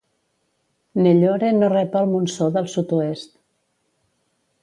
[1.07, 3.31] Nellore no rep el monsó del sud-oest.